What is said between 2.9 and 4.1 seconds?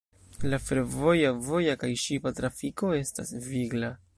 estas vigla.